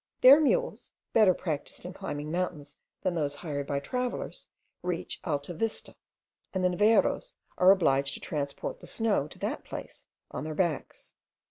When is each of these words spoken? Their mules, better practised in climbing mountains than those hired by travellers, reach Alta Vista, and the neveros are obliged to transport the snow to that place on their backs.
Their 0.21 0.39
mules, 0.41 0.89
better 1.13 1.35
practised 1.35 1.85
in 1.85 1.93
climbing 1.93 2.31
mountains 2.31 2.79
than 3.03 3.13
those 3.13 3.35
hired 3.35 3.67
by 3.67 3.79
travellers, 3.79 4.47
reach 4.81 5.21
Alta 5.23 5.53
Vista, 5.53 5.95
and 6.55 6.63
the 6.63 6.69
neveros 6.69 7.35
are 7.59 7.69
obliged 7.69 8.15
to 8.15 8.19
transport 8.19 8.79
the 8.79 8.87
snow 8.87 9.27
to 9.27 9.37
that 9.37 9.63
place 9.63 10.07
on 10.31 10.43
their 10.43 10.55
backs. 10.55 11.13